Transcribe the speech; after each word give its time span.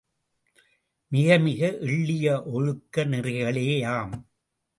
மிகமிக 1.11 1.67
எள்ளிய 1.81 2.43
ஒழுக்க 2.45 3.05
நெறிகளேயாம். 3.05 4.13